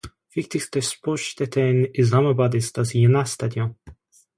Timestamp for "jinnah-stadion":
2.93-3.75